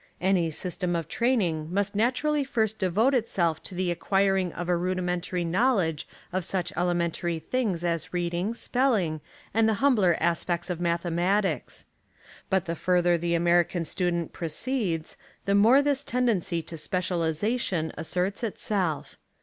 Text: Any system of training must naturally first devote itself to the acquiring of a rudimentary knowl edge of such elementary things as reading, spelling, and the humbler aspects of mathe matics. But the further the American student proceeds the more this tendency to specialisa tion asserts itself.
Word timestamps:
Any 0.19 0.49
system 0.49 0.95
of 0.95 1.07
training 1.07 1.71
must 1.71 1.93
naturally 1.93 2.43
first 2.43 2.79
devote 2.79 3.13
itself 3.13 3.61
to 3.61 3.75
the 3.75 3.91
acquiring 3.91 4.51
of 4.51 4.67
a 4.67 4.75
rudimentary 4.75 5.45
knowl 5.45 5.79
edge 5.79 6.07
of 6.33 6.43
such 6.43 6.73
elementary 6.75 7.37
things 7.37 7.83
as 7.85 8.11
reading, 8.11 8.55
spelling, 8.55 9.21
and 9.53 9.69
the 9.69 9.75
humbler 9.75 10.17
aspects 10.19 10.71
of 10.71 10.79
mathe 10.79 11.03
matics. 11.13 11.85
But 12.49 12.65
the 12.65 12.75
further 12.75 13.15
the 13.15 13.35
American 13.35 13.85
student 13.85 14.33
proceeds 14.33 15.17
the 15.45 15.53
more 15.53 15.83
this 15.83 16.03
tendency 16.03 16.63
to 16.63 16.77
specialisa 16.77 17.59
tion 17.59 17.91
asserts 17.95 18.43
itself. 18.43 19.17